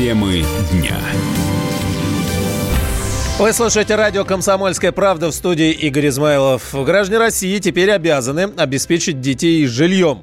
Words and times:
Темы 0.00 0.42
дня. 0.72 0.96
Вы 3.38 3.52
слушаете 3.52 3.96
радио 3.96 4.24
«Комсомольская 4.24 4.92
правда» 4.92 5.28
в 5.28 5.34
студии 5.34 5.72
Игорь 5.72 6.08
Измайлов. 6.08 6.72
Граждане 6.72 7.18
России 7.18 7.58
теперь 7.58 7.90
обязаны 7.90 8.50
обеспечить 8.56 9.20
детей 9.20 9.66
жильем. 9.66 10.22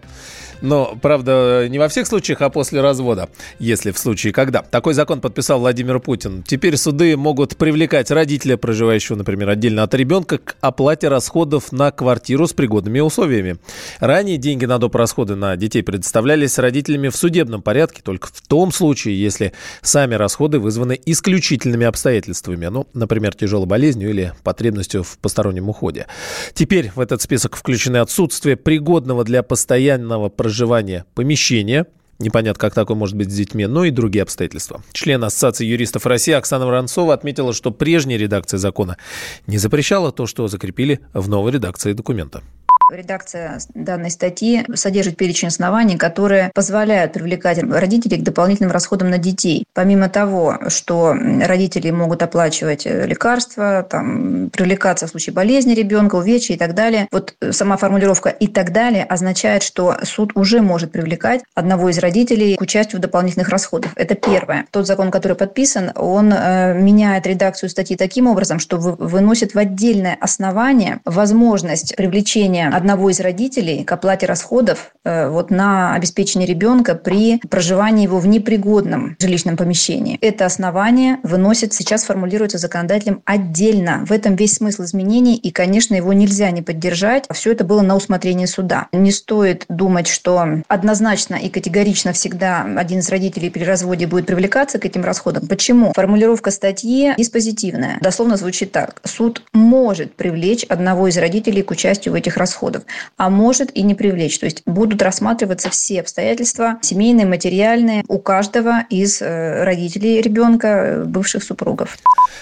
Но, 0.62 0.98
правда, 1.02 1.68
не 1.70 1.80
во 1.80 1.88
всех 1.88 2.08
случаях, 2.08 2.42
а 2.42 2.50
после 2.50 2.82
развода, 2.82 3.30
если 3.60 3.92
в 3.92 3.98
случае 3.98 4.34
когда. 4.34 4.62
Такой 4.62 4.94
закон 4.94 5.22
подписал 5.22 5.60
Владимир 5.60 6.00
Путин. 6.00 6.44
Теперь 6.44 6.78
суды 6.78 7.16
могут 7.16 7.58
привлекать 7.58 8.12
родителя, 8.12 8.58
проживающего, 8.58 9.16
например, 9.16 9.50
отдельно 9.50 9.84
от 9.84 9.94
ребенка, 9.94 10.40
к 10.40 10.56
оплате 10.62 11.08
расходов 11.08 11.72
на 11.72 11.92
квартиру 11.92 12.48
с 12.48 12.54
пригодными 12.54 13.00
условиями. 13.00 13.58
Ранее 14.00 14.38
деньги 14.38 14.66
на 14.66 14.80
доп. 14.80 14.96
расходы 14.96 15.36
на 15.36 15.56
детей 15.56 15.84
предоставлялись 15.84 16.58
родителями 16.58 17.10
в 17.10 17.16
судебном 17.16 17.62
порядке, 17.62 18.02
только 18.04 18.28
в 18.28 18.42
том 18.42 18.72
случае, 18.72 19.22
если 19.22 19.54
сами 19.82 20.16
расходы 20.16 20.60
вызваны 20.60 21.00
исключительными 21.06 21.86
обстоятельствами, 21.86 22.66
ну, 22.68 22.88
например, 22.94 23.36
тяжелой 23.36 23.68
болезнью 23.68 24.10
или 24.10 24.34
потребностью 24.44 25.04
в 25.04 25.18
постороннем 25.20 25.70
уходе. 25.70 26.08
Теперь 26.54 26.92
в 26.96 27.00
этот 27.00 27.22
список 27.22 27.56
включены 27.56 27.98
отсутствие 27.98 28.56
пригодного 28.56 29.24
для 29.24 29.44
постоянного 29.44 30.30
проживания 30.30 30.47
проживания 30.48 31.06
помещения, 31.14 31.86
Непонятно, 32.20 32.60
как 32.60 32.74
такое 32.74 32.98
может 32.98 33.16
быть 33.16 33.30
с 33.30 33.36
детьми, 33.36 33.68
но 33.68 33.86
и 33.86 33.92
другие 33.92 34.24
обстоятельства. 34.24 34.82
Член 34.92 35.24
Ассоциации 35.24 35.68
юристов 35.68 36.08
России 36.08 36.34
Оксана 36.34 36.66
Воронцова 36.66 37.14
отметила, 37.14 37.54
что 37.54 37.70
прежняя 37.70 38.18
редакция 38.18 38.58
закона 38.58 38.98
не 39.46 39.60
запрещала 39.60 40.12
то, 40.12 40.26
что 40.26 40.48
закрепили 40.48 41.00
в 41.14 41.30
новой 41.30 41.52
редакции 41.52 41.94
документа. 41.94 42.42
Редакция 42.90 43.60
данной 43.74 44.10
статьи 44.10 44.66
содержит 44.74 45.18
перечень 45.18 45.50
оснований, 45.50 45.98
которые 45.98 46.52
позволяют 46.56 47.12
привлекать 47.12 47.62
родителей 47.62 48.18
к 48.18 48.24
дополнительным 48.24 48.72
расходам 48.72 49.10
на 49.10 49.18
детей. 49.18 49.66
Помимо 49.74 50.08
того, 50.08 50.58
что 50.70 51.14
родители 51.14 51.92
могут 51.92 52.24
оплачивать 52.24 52.86
э, 52.86 53.06
лекарства, 53.06 53.86
там, 53.90 54.50
привлекаться 54.52 55.06
в 55.06 55.10
случае 55.10 55.34
болезни 55.34 55.74
ребенка, 55.74 56.16
увечья 56.16 56.54
и 56.54 56.58
так 56.58 56.76
далее. 56.76 57.10
Вот 57.12 57.36
сама 57.52 57.76
формулировка 57.76 58.30
«и 58.30 58.48
так 58.48 58.72
далее» 58.72 59.04
означает, 59.04 59.64
что 59.64 59.98
суд 60.04 60.32
уже 60.36 60.62
может 60.62 60.94
привлекать 60.94 61.42
одного 61.56 61.90
из 61.90 61.98
родителей 61.98 62.56
к 62.56 62.62
участию 62.62 63.00
в 63.00 63.02
дополнительных 63.02 63.50
расходах. 63.50 63.92
Это 63.98 64.16
первое. 64.16 64.66
Тот 64.72 64.88
закон, 64.88 65.12
который 65.12 65.36
подписан, 65.36 65.92
он 65.96 66.32
э, 66.32 66.74
меняет 66.80 67.28
редакцию 67.28 67.70
статьи 67.70 67.98
таким 67.98 68.28
образом, 68.28 68.60
что 68.60 68.78
выносит 68.78 69.56
в 69.56 69.58
отдельное 69.58 70.18
основание 70.22 71.02
возможность 71.04 71.94
привлечения 71.98 72.77
одного 72.78 73.10
из 73.10 73.20
родителей 73.20 73.84
к 73.84 73.92
оплате 73.92 74.28
расходов 74.28 74.92
э, 75.04 75.30
вот 75.30 75.50
на 75.50 75.96
обеспечение 75.96 76.48
ребенка 76.48 76.94
при 76.94 77.40
проживании 77.50 78.04
его 78.04 78.20
в 78.20 78.28
непригодном 78.28 79.18
жилищном 79.20 79.58
помещении. 79.58 80.18
Это 80.22 80.46
основание 80.46 81.18
выносит, 81.24 81.74
сейчас 81.74 82.04
формулируется 82.04 82.60
законодателем 82.60 83.24
отдельно. 83.26 84.06
В 84.06 84.12
этом 84.12 84.36
весь 84.36 84.54
смысл 84.54 84.84
изменений, 84.84 85.36
и, 85.36 85.50
конечно, 85.50 85.96
его 85.96 86.14
нельзя 86.14 86.52
не 86.52 86.62
поддержать. 86.62 87.26
Все 87.34 87.52
это 87.52 87.64
было 87.64 87.82
на 87.82 87.96
усмотрение 87.96 88.48
суда. 88.48 88.88
Не 88.92 89.12
стоит 89.12 89.66
думать, 89.70 90.08
что 90.08 90.46
однозначно 90.68 91.36
и 91.36 91.50
категорично 91.50 92.14
всегда 92.14 92.62
один 92.78 93.00
из 93.00 93.10
родителей 93.10 93.50
при 93.50 93.64
разводе 93.64 94.06
будет 94.06 94.28
привлекаться 94.28 94.78
к 94.78 94.86
этим 94.86 95.04
расходам. 95.04 95.48
Почему? 95.48 95.94
Формулировка 95.96 96.52
статьи 96.52 97.14
диспозитивная. 97.18 97.98
Дословно 98.02 98.38
звучит 98.38 98.72
так. 98.72 99.02
Суд 99.04 99.42
может 99.52 100.14
привлечь 100.14 100.64
одного 100.66 101.08
из 101.08 101.18
родителей 101.18 101.64
к 101.64 101.72
участию 101.72 102.12
в 102.12 102.16
этих 102.16 102.38
расходах 102.38 102.67
расходов, 102.68 102.84
а 103.18 103.30
может 103.30 103.76
и 103.76 103.82
не 103.82 103.96
привлечь. 103.96 104.40
То 104.40 104.46
есть 104.46 104.64
будут 104.66 105.02
рассматриваться 105.02 105.70
все 105.70 106.02
обстоятельства, 106.02 106.78
семейные, 106.82 107.26
материальные, 107.26 108.04
у 108.08 108.20
каждого 108.20 108.84
из 108.90 109.22
э, 109.22 109.64
родителей 109.64 110.22
ребенка, 110.22 110.68
э, 110.68 111.04
бывших 111.06 111.44
супругов. 111.44 111.98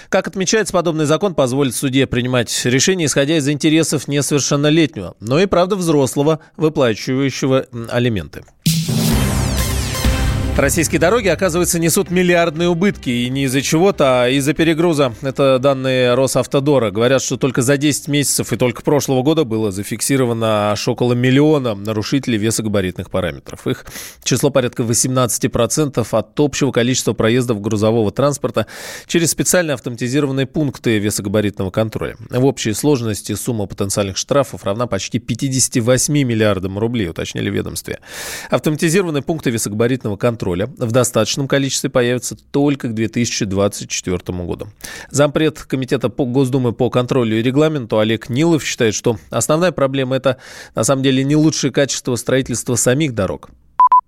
Как 0.08 0.28
отмечается, 0.28 0.72
подобный 0.72 1.06
закон 1.06 1.34
позволит 1.34 1.74
суде 1.74 2.06
принимать 2.06 2.64
решения, 2.64 3.06
исходя 3.06 3.36
из 3.36 3.48
интересов 3.48 4.08
несовершеннолетнего, 4.08 5.14
но 5.20 5.40
и, 5.40 5.46
правда, 5.46 5.76
взрослого, 5.76 6.40
выплачивающего 6.56 7.66
алименты. 7.90 8.44
Российские 10.56 10.98
дороги, 10.98 11.28
оказывается, 11.28 11.78
несут 11.78 12.10
миллиардные 12.10 12.70
убытки. 12.70 13.10
И 13.10 13.28
не 13.28 13.44
из-за 13.44 13.60
чего-то, 13.60 14.22
а 14.22 14.28
из-за 14.30 14.54
перегруза. 14.54 15.12
Это 15.20 15.58
данные 15.58 16.14
Росавтодора. 16.14 16.90
Говорят, 16.90 17.20
что 17.20 17.36
только 17.36 17.60
за 17.60 17.76
10 17.76 18.08
месяцев 18.08 18.54
и 18.54 18.56
только 18.56 18.80
прошлого 18.80 19.22
года 19.22 19.44
было 19.44 19.70
зафиксировано 19.70 20.70
аж 20.70 20.88
около 20.88 21.12
миллиона 21.12 21.74
нарушителей 21.74 22.38
весогабаритных 22.38 23.10
параметров. 23.10 23.66
Их 23.66 23.84
число 24.24 24.48
порядка 24.48 24.82
18% 24.82 26.06
от 26.10 26.40
общего 26.40 26.72
количества 26.72 27.12
проездов 27.12 27.60
грузового 27.60 28.10
транспорта 28.10 28.66
через 29.06 29.32
специальные 29.32 29.74
автоматизированные 29.74 30.46
пункты 30.46 30.98
весогабаритного 30.98 31.70
контроля. 31.70 32.16
В 32.30 32.46
общей 32.46 32.72
сложности 32.72 33.34
сумма 33.34 33.66
потенциальных 33.66 34.16
штрафов 34.16 34.64
равна 34.64 34.86
почти 34.86 35.18
58 35.18 36.14
миллиардам 36.14 36.78
рублей, 36.78 37.10
уточнили 37.10 37.50
ведомстве. 37.50 37.98
Автоматизированные 38.48 39.22
пункты 39.22 39.50
весогабаритного 39.50 40.16
контроля 40.16 40.45
контроля 40.46 40.66
в 40.78 40.92
достаточном 40.92 41.48
количестве 41.48 41.90
появится 41.90 42.36
только 42.36 42.88
к 42.88 42.94
2024 42.94 44.18
году. 44.44 44.68
Зампред 45.10 45.58
Комитета 45.58 46.08
по 46.08 46.24
Госдумы 46.24 46.72
по 46.72 46.88
контролю 46.88 47.38
и 47.38 47.42
регламенту 47.42 47.98
Олег 47.98 48.28
Нилов 48.28 48.64
считает, 48.64 48.94
что 48.94 49.18
основная 49.30 49.72
проблема– 49.72 50.16
это 50.16 50.36
на 50.74 50.84
самом 50.84 51.02
деле 51.02 51.24
не 51.24 51.34
лучшее 51.34 51.72
качество 51.72 52.14
строительства 52.14 52.76
самих 52.76 53.14
дорог, 53.14 53.50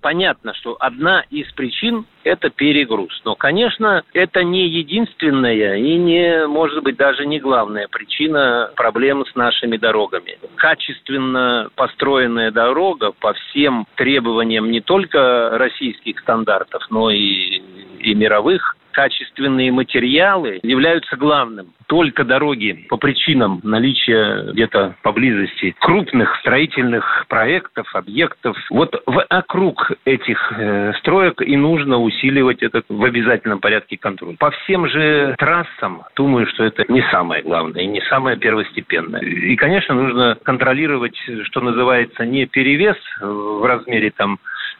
понятно, 0.00 0.54
что 0.54 0.76
одна 0.80 1.24
из 1.30 1.50
причин– 1.52 2.06
это 2.24 2.50
перегруз. 2.50 3.20
Но, 3.24 3.34
конечно, 3.34 4.02
это 4.12 4.44
не 4.44 4.66
единственная 4.66 5.76
и 5.76 5.96
не, 5.96 6.46
может 6.46 6.82
быть, 6.82 6.96
даже 6.96 7.26
не 7.26 7.40
главная 7.40 7.88
причина 7.88 8.70
проблем 8.76 9.24
с 9.26 9.34
нашими 9.34 9.76
дорогами. 9.76 10.38
Качественно 10.56 11.68
построенная 11.74 12.50
дорога 12.50 13.12
по 13.12 13.32
всем 13.32 13.86
требованиям 13.96 14.70
не 14.70 14.80
только 14.80 15.50
российских 15.52 16.20
стандартов, 16.20 16.86
но 16.90 17.10
и, 17.10 17.62
и 17.98 18.14
мировых 18.14 18.77
качественные 18.92 19.72
материалы 19.72 20.60
являются 20.62 21.16
главным. 21.16 21.68
Только 21.86 22.24
дороги 22.24 22.86
по 22.88 22.96
причинам 22.96 23.60
наличия 23.62 24.52
где-то 24.52 24.96
поблизости 25.02 25.74
крупных 25.80 26.36
строительных 26.40 27.26
проектов, 27.28 27.86
объектов, 27.94 28.56
вот 28.70 29.02
в 29.06 29.24
округ 29.30 29.92
этих 30.04 30.52
э, 30.56 30.92
строек 30.98 31.40
и 31.40 31.56
нужно 31.56 31.98
усиливать 31.98 32.62
этот 32.62 32.84
в 32.88 33.04
обязательном 33.04 33.60
порядке 33.60 33.96
контроль. 33.96 34.36
По 34.36 34.50
всем 34.50 34.88
же 34.88 35.34
трассам, 35.38 36.02
думаю, 36.16 36.46
что 36.46 36.64
это 36.64 36.84
не 36.88 37.02
самое 37.10 37.42
главное 37.42 37.82
и 37.82 37.86
не 37.86 38.00
самое 38.02 38.36
первостепенное. 38.36 39.20
И, 39.20 39.56
конечно, 39.56 39.94
нужно 39.94 40.36
контролировать, 40.42 41.16
что 41.44 41.60
называется, 41.60 42.24
не 42.24 42.46
перевес 42.46 42.96
в 43.20 43.64
размере 43.64 44.10
там 44.10 44.38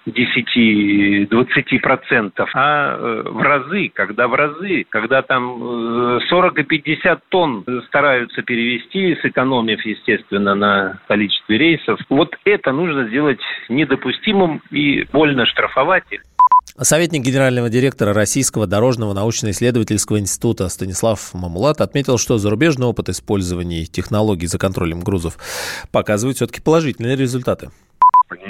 10-20%, 0.08 2.32
а 2.54 2.96
э, 2.96 3.22
в 3.30 3.40
разы, 3.40 3.90
когда 3.94 4.26
в 4.28 4.34
разы, 4.34 4.84
когда 4.88 5.22
там 5.22 6.20
40 6.28 6.58
э, 6.58 6.62
и 6.62 6.64
50 6.64 7.22
тонн 7.28 7.64
стараются 7.86 8.42
перевести, 8.42 9.16
сэкономив, 9.22 9.84
естественно, 9.84 10.54
на 10.54 11.00
количестве 11.08 11.58
рейсов. 11.58 11.98
Вот 12.08 12.36
это 12.44 12.70
нужно 12.72 13.08
сделать 13.08 13.40
недопустимым 13.68 14.62
и 14.70 15.04
больно 15.12 15.44
штрафовать. 15.46 16.04
Советник 16.80 17.22
генерального 17.22 17.68
директора 17.68 18.14
Российского 18.14 18.68
дорожного 18.68 19.12
научно-исследовательского 19.12 20.20
института 20.20 20.68
Станислав 20.68 21.34
Мамулат 21.34 21.80
отметил, 21.80 22.18
что 22.18 22.38
зарубежный 22.38 22.86
опыт 22.86 23.08
использования 23.08 23.84
технологий 23.84 24.46
за 24.46 24.58
контролем 24.58 25.00
грузов 25.00 25.38
показывает 25.90 26.36
все-таки 26.36 26.60
положительные 26.60 27.16
результаты 27.16 27.70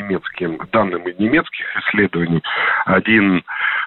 немецким 0.09 0.59
данным 0.73 1.03
немецких 1.19 1.67
исследований, 1.77 2.43
один 2.87 3.43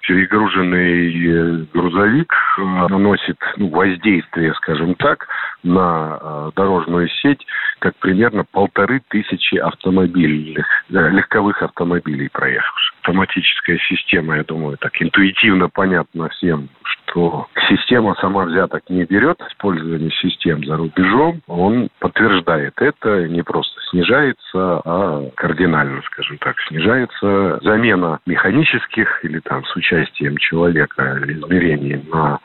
перегруженный 0.06 1.12
э, 1.14 1.66
грузовик 1.72 2.32
э, 2.58 2.62
наносит 2.62 3.38
ну, 3.56 3.68
воздействие, 3.68 4.54
скажем 4.54 4.94
так, 4.96 5.28
на 5.62 6.18
э, 6.20 6.50
дорожную 6.56 7.08
сеть, 7.08 7.44
как 7.78 7.94
примерно 7.96 8.44
полторы 8.44 9.00
тысячи 9.08 9.56
автомобильных, 9.56 10.66
легковых 10.88 11.62
автомобилей 11.62 12.28
проехавших. 12.32 12.94
Автоматическая 13.02 13.78
система, 13.88 14.36
я 14.36 14.44
думаю, 14.44 14.76
так 14.78 15.00
интуитивно 15.00 15.68
понятно 15.68 16.28
всем, 16.30 16.68
что 17.12 17.46
система 17.68 18.14
сама 18.20 18.44
взяток 18.44 18.82
не 18.88 19.04
берет, 19.04 19.40
использование 19.48 20.10
систем 20.10 20.64
за 20.64 20.76
рубежом, 20.76 21.40
он 21.46 21.88
подтверждает 21.98 22.74
это, 22.78 23.28
не 23.28 23.42
просто 23.42 23.80
снижается, 23.90 24.80
а 24.84 25.28
кардинально, 25.36 26.02
скажем 26.06 26.38
так, 26.38 26.56
снижается 26.68 27.60
замена 27.62 28.20
механических 28.26 29.24
или 29.24 29.40
там 29.40 29.64
с 29.64 29.76
участием 29.76 30.36
человека 30.38 31.18
измерений 31.26 32.02
на 32.10 32.38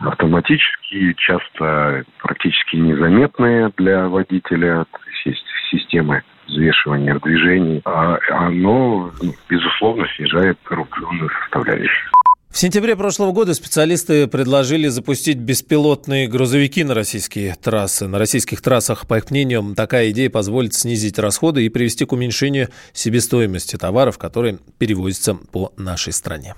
автоматические, 0.00 1.14
часто 1.14 2.04
практически 2.20 2.76
незаметные 2.76 3.70
для 3.76 4.08
водителя. 4.08 4.84
То 4.90 4.98
есть 5.24 5.44
системы 5.70 6.22
взвешивания 6.48 7.18
движений, 7.20 7.80
а 7.84 8.18
оно, 8.30 9.10
безусловно, 9.48 10.06
снижает 10.16 10.58
коррупционную 10.64 11.30
составляющую. 11.30 12.10
В 12.52 12.58
сентябре 12.58 12.96
прошлого 12.96 13.32
года 13.32 13.54
специалисты 13.54 14.26
предложили 14.26 14.88
запустить 14.88 15.38
беспилотные 15.38 16.28
грузовики 16.28 16.84
на 16.84 16.92
российские 16.92 17.56
трассы. 17.60 18.06
На 18.06 18.18
российских 18.18 18.60
трассах, 18.60 19.06
по 19.06 19.16
их 19.16 19.30
мнению, 19.30 19.74
такая 19.74 20.10
идея 20.10 20.28
позволит 20.28 20.74
снизить 20.74 21.18
расходы 21.18 21.64
и 21.64 21.70
привести 21.70 22.04
к 22.04 22.12
уменьшению 22.12 22.68
себестоимости 22.92 23.76
товаров, 23.76 24.18
которые 24.18 24.58
перевозятся 24.76 25.34
по 25.34 25.72
нашей 25.78 26.12
стране. 26.12 26.54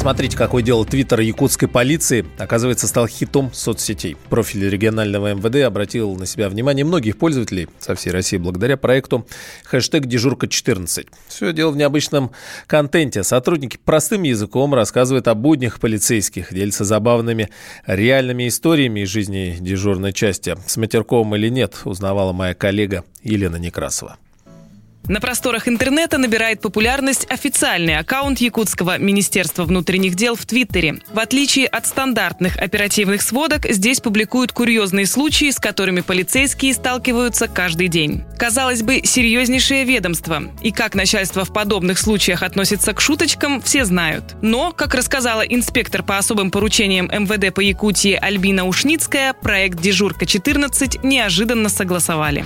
Смотрите, 0.00 0.34
какое 0.34 0.62
дело 0.62 0.86
Твиттер 0.86 1.20
якутской 1.20 1.68
полиции, 1.68 2.24
оказывается, 2.38 2.88
стал 2.88 3.06
хитом 3.06 3.52
соцсетей. 3.52 4.16
Профиль 4.30 4.66
регионального 4.66 5.34
МВД 5.34 5.56
обратил 5.56 6.16
на 6.16 6.24
себя 6.24 6.48
внимание 6.48 6.86
многих 6.86 7.18
пользователей 7.18 7.68
со 7.80 7.94
всей 7.94 8.08
России 8.08 8.38
благодаря 8.38 8.78
проекту 8.78 9.26
хэштег 9.64 10.06
«Дежурка14». 10.06 11.06
Все 11.28 11.52
дело 11.52 11.70
в 11.70 11.76
необычном 11.76 12.30
контенте. 12.66 13.22
Сотрудники 13.22 13.78
простым 13.84 14.22
языком 14.22 14.72
рассказывают 14.72 15.28
о 15.28 15.34
буднях 15.34 15.78
полицейских, 15.78 16.54
делятся 16.54 16.86
забавными 16.86 17.50
реальными 17.86 18.48
историями 18.48 19.00
из 19.00 19.10
жизни 19.10 19.58
дежурной 19.60 20.14
части. 20.14 20.56
С 20.66 20.78
матерком 20.78 21.36
или 21.36 21.50
нет, 21.50 21.82
узнавала 21.84 22.32
моя 22.32 22.54
коллега 22.54 23.04
Елена 23.22 23.56
Некрасова. 23.56 24.16
На 25.10 25.20
просторах 25.20 25.66
интернета 25.66 26.18
набирает 26.18 26.60
популярность 26.60 27.26
официальный 27.28 27.98
аккаунт 27.98 28.40
Якутского 28.40 28.96
Министерства 28.98 29.64
внутренних 29.64 30.14
дел 30.14 30.36
в 30.36 30.46
Твиттере. 30.46 31.00
В 31.12 31.18
отличие 31.18 31.66
от 31.66 31.88
стандартных 31.88 32.56
оперативных 32.56 33.20
сводок, 33.20 33.66
здесь 33.68 33.98
публикуют 33.98 34.52
курьезные 34.52 35.06
случаи, 35.06 35.50
с 35.50 35.58
которыми 35.58 36.02
полицейские 36.02 36.74
сталкиваются 36.74 37.48
каждый 37.48 37.88
день. 37.88 38.22
Казалось 38.38 38.84
бы, 38.84 39.00
серьезнейшее 39.02 39.82
ведомство. 39.82 40.44
И 40.62 40.70
как 40.70 40.94
начальство 40.94 41.44
в 41.44 41.52
подобных 41.52 41.98
случаях 41.98 42.44
относится 42.44 42.92
к 42.92 43.00
шуточкам, 43.00 43.60
все 43.62 43.84
знают. 43.84 44.36
Но, 44.42 44.70
как 44.70 44.94
рассказала 44.94 45.42
инспектор 45.42 46.04
по 46.04 46.18
особым 46.18 46.52
поручениям 46.52 47.06
МВД 47.06 47.52
по 47.52 47.58
Якутии 47.58 48.14
Альбина 48.14 48.64
Ушницкая, 48.64 49.32
проект 49.32 49.80
«Дежурка-14» 49.80 51.00
неожиданно 51.02 51.68
согласовали. 51.68 52.44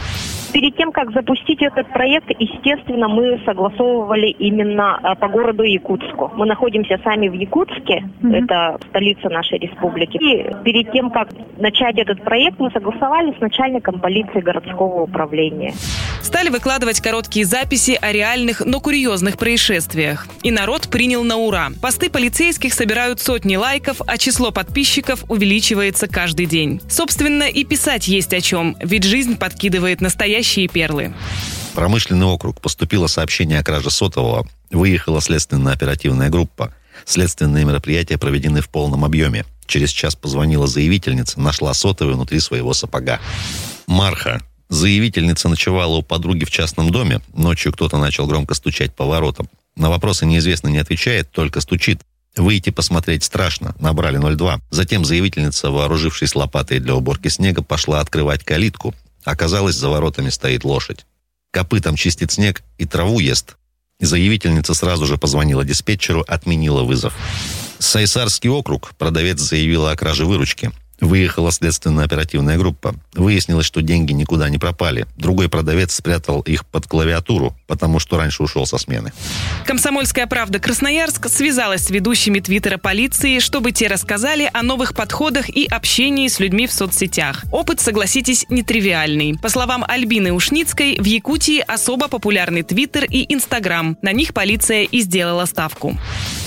Перед 0.54 0.76
тем, 0.76 0.92
как 0.92 1.10
запустить 1.10 1.60
этот 1.62 1.88
проект, 1.88 2.30
естественно, 2.38 3.08
мы 3.08 3.42
согласовывали 3.44 4.28
именно 4.28 4.96
а, 5.02 5.16
по 5.16 5.26
городу 5.26 5.64
Якутску. 5.64 6.30
Мы 6.36 6.46
находимся 6.46 6.96
сами 7.02 7.26
в 7.26 7.32
Якутске, 7.32 8.04
mm-hmm. 8.22 8.44
это 8.44 8.78
столица 8.88 9.28
нашей 9.30 9.58
республики. 9.58 10.16
И 10.16 10.46
перед 10.62 10.92
тем, 10.92 11.10
как 11.10 11.30
начать 11.56 11.98
этот 11.98 12.22
проект, 12.22 12.60
мы 12.60 12.70
согласовали 12.70 13.36
с 13.36 13.40
начальником 13.40 13.98
полиции 13.98 14.40
городского 14.40 15.02
управления. 15.02 15.72
Стали 16.22 16.50
выкладывать 16.50 17.00
короткие 17.00 17.46
записи 17.46 17.98
о 18.00 18.12
реальных, 18.12 18.64
но 18.64 18.80
курьезных 18.80 19.36
происшествиях. 19.36 20.28
И 20.44 20.52
народ 20.52 20.88
принял 20.88 21.24
на 21.24 21.36
ура. 21.36 21.70
Посты 21.82 22.10
полицейских 22.10 22.74
собирают 22.74 23.20
сотни 23.20 23.56
лайков, 23.56 24.00
а 24.06 24.16
число 24.18 24.52
подписчиков 24.52 25.24
увеличивается 25.28 26.06
каждый 26.06 26.46
день. 26.46 26.80
Собственно, 26.88 27.42
и 27.42 27.64
писать 27.64 28.06
есть 28.06 28.32
о 28.32 28.40
чем, 28.40 28.76
ведь 28.80 29.02
жизнь 29.02 29.36
подкидывает 29.36 30.00
настоящий 30.00 30.43
настоящие 30.44 30.68
перлы. 30.68 31.14
Промышленный 31.74 32.26
округ. 32.26 32.60
Поступило 32.60 33.06
сообщение 33.06 33.58
о 33.58 33.64
краже 33.64 33.90
сотового. 33.90 34.46
Выехала 34.70 35.20
следственно-оперативная 35.20 36.28
группа. 36.28 36.72
Следственные 37.04 37.64
мероприятия 37.64 38.18
проведены 38.18 38.60
в 38.60 38.68
полном 38.68 39.04
объеме. 39.04 39.44
Через 39.66 39.90
час 39.90 40.14
позвонила 40.14 40.66
заявительница, 40.66 41.40
нашла 41.40 41.72
сотовый 41.74 42.14
внутри 42.14 42.40
своего 42.40 42.74
сапога. 42.74 43.20
Марха. 43.86 44.42
Заявительница 44.68 45.48
ночевала 45.48 45.96
у 45.96 46.02
подруги 46.02 46.44
в 46.44 46.50
частном 46.50 46.90
доме. 46.90 47.20
Ночью 47.34 47.72
кто-то 47.72 47.98
начал 47.98 48.26
громко 48.26 48.54
стучать 48.54 48.94
по 48.94 49.04
воротам. 49.04 49.48
На 49.76 49.88
вопросы 49.88 50.26
неизвестно 50.26 50.68
не 50.68 50.78
отвечает, 50.78 51.30
только 51.30 51.60
стучит. 51.60 52.00
Выйти 52.36 52.70
посмотреть 52.70 53.24
страшно. 53.24 53.74
Набрали 53.78 54.18
02. 54.18 54.60
Затем 54.70 55.04
заявительница, 55.04 55.70
вооружившись 55.70 56.34
лопатой 56.34 56.80
для 56.80 56.94
уборки 56.94 57.28
снега, 57.28 57.62
пошла 57.62 58.00
открывать 58.00 58.44
калитку. 58.44 58.94
Оказалось, 59.24 59.76
за 59.76 59.88
воротами 59.88 60.28
стоит 60.30 60.64
лошадь. 60.64 61.06
Копытом 61.50 61.96
чистит 61.96 62.32
снег 62.32 62.62
и 62.78 62.84
траву 62.84 63.20
ест. 63.20 63.56
Заявительница 64.00 64.74
сразу 64.74 65.06
же 65.06 65.16
позвонила 65.16 65.64
диспетчеру, 65.64 66.24
отменила 66.26 66.82
вызов. 66.82 67.14
Сайсарский 67.78 68.50
округ. 68.50 68.92
Продавец 68.98 69.40
заявила 69.40 69.92
о 69.92 69.96
краже 69.96 70.24
выручки. 70.24 70.72
Выехала 71.00 71.50
следственно-оперативная 71.50 72.56
группа. 72.56 72.94
Выяснилось, 73.14 73.66
что 73.66 73.82
деньги 73.82 74.12
никуда 74.12 74.48
не 74.48 74.58
пропали. 74.58 75.06
Другой 75.16 75.48
продавец 75.48 75.94
спрятал 75.94 76.40
их 76.40 76.64
под 76.66 76.86
клавиатуру, 76.86 77.56
потому 77.66 77.98
что 77.98 78.18
раньше 78.18 78.42
ушел 78.42 78.66
со 78.66 78.78
смены. 78.78 79.12
Комсомольская 79.66 80.26
правда 80.26 80.58
Красноярск 80.58 81.28
связалась 81.28 81.84
с 81.84 81.90
ведущими 81.90 82.40
твиттера 82.40 82.78
полиции, 82.78 83.38
чтобы 83.38 83.72
те 83.72 83.88
рассказали 83.88 84.50
о 84.52 84.62
новых 84.62 84.94
подходах 84.94 85.48
и 85.48 85.66
общении 85.66 86.28
с 86.28 86.40
людьми 86.40 86.66
в 86.66 86.72
соцсетях. 86.72 87.44
Опыт, 87.52 87.80
согласитесь, 87.80 88.46
нетривиальный. 88.48 89.36
По 89.40 89.48
словам 89.48 89.84
Альбины 89.86 90.32
Ушницкой, 90.32 90.96
в 90.98 91.04
Якутии 91.04 91.60
особо 91.66 92.08
популярный 92.08 92.62
твиттер 92.62 93.04
и 93.04 93.32
инстаграм. 93.32 93.96
На 94.02 94.12
них 94.12 94.34
полиция 94.34 94.82
и 94.82 95.00
сделала 95.00 95.44
ставку. 95.46 95.94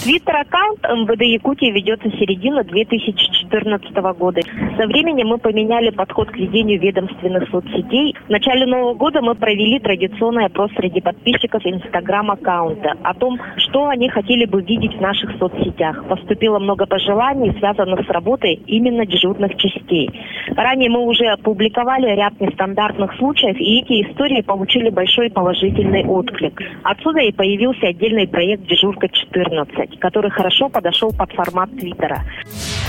Твиттер-аккаунт 0.03 0.83
МВД 0.83 1.21
Якутии 1.21 1.71
ведется 1.71 2.09
с 2.09 2.19
середины 2.19 2.63
2014 2.63 3.95
года. 4.17 4.41
Со 4.77 4.87
временем 4.87 5.27
мы 5.27 5.37
поменяли 5.37 5.89
подход 5.89 6.29
к 6.29 6.35
ведению 6.37 6.79
ведомственных 6.79 7.49
соцсетей. 7.49 8.15
В 8.27 8.29
начале 8.29 8.65
Нового 8.65 8.93
года 8.93 9.21
мы 9.21 9.35
провели 9.35 9.79
традиционный 9.79 10.45
опрос 10.45 10.71
среди 10.77 11.01
подписчиков 11.17 11.65
Инстаграм-аккаунта 11.65 12.93
о 13.03 13.13
том, 13.13 13.39
что 13.57 13.87
они 13.87 14.09
хотели 14.09 14.45
бы 14.45 14.61
видеть 14.61 14.95
в 14.95 15.01
наших 15.01 15.37
соцсетях. 15.37 16.05
Поступило 16.07 16.59
много 16.59 16.85
пожеланий, 16.85 17.53
связанных 17.59 18.05
с 18.05 18.09
работой 18.09 18.53
именно 18.67 19.05
дежурных 19.05 19.55
частей. 19.57 20.09
Ранее 20.55 20.89
мы 20.89 21.05
уже 21.05 21.25
опубликовали 21.25 22.15
ряд 22.15 22.39
нестандартных 22.39 23.15
случаев, 23.17 23.57
и 23.59 23.79
эти 23.79 24.09
истории 24.09 24.41
получили 24.41 24.89
большой 24.89 25.29
положительный 25.29 26.05
отклик. 26.05 26.61
Отсюда 26.83 27.19
и 27.21 27.31
появился 27.31 27.87
отдельный 27.87 28.27
проект 28.27 28.63
«Дежурка-14», 28.67 29.97
который 29.99 30.31
хорошо 30.31 30.69
подошел 30.69 31.11
под 31.11 31.31
формат 31.33 31.69
Твиттера. 31.71 32.21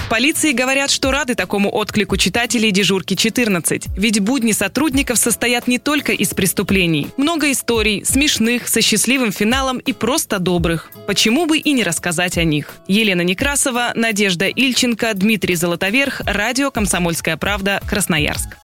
Полиции 0.09 0.53
говорят, 0.53 0.91
что 0.91 1.11
рады 1.11 1.35
такому 1.35 1.71
отклику 1.71 2.17
читателей 2.17 2.71
«Дежурки 2.71 3.13
14». 3.13 3.91
Ведь 3.95 4.21
будни 4.21 4.53
сотрудников 4.53 5.19
состоят 5.19 5.69
не 5.69 5.79
только 5.79 6.13
из 6.13 6.31
преступлений. 6.31 7.09
Много 7.19 7.53
историй, 7.53 8.07
смешных, 8.07 8.69
со 8.69 8.81
счастливым 8.81 9.33
финалом 9.33 9.77
и 9.77 9.93
просто 9.93 10.39
добрых. 10.39 10.91
Почему 11.07 11.45
бы 11.45 11.59
и 11.59 11.73
не 11.73 11.85
рассказать 11.85 12.39
о 12.39 12.45
них? 12.45 12.77
Елена 12.87 13.21
Некрасова, 13.21 13.93
Надежда 13.95 14.47
Ильченко, 14.47 15.13
Дмитрий 15.13 15.57
Золотоверх, 15.57 16.23
Радио 16.25 16.71
«Комсомольская 16.71 17.37
правда», 17.37 17.83
Красноярск. 17.87 18.57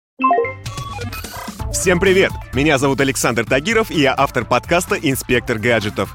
Всем 1.72 1.98
привет! 1.98 2.30
Меня 2.52 2.78
зовут 2.78 3.00
Александр 3.00 3.44
Тагиров, 3.44 3.90
и 3.90 4.00
я 4.00 4.14
автор 4.16 4.44
подкаста 4.44 4.94
«Инспектор 4.94 5.58
гаджетов». 5.58 6.14